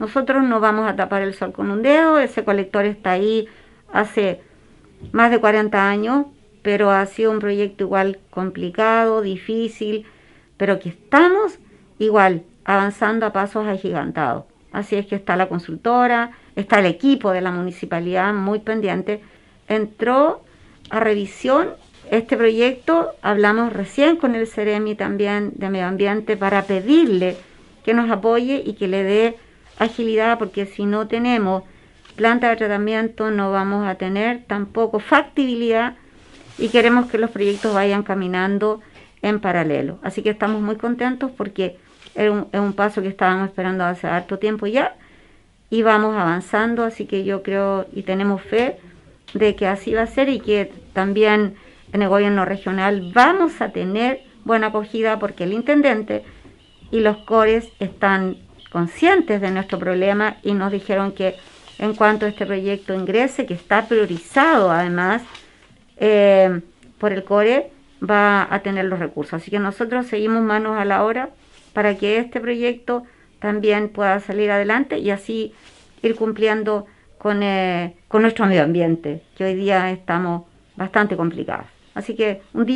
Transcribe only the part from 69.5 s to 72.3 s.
que nosotros seguimos manos a la obra para que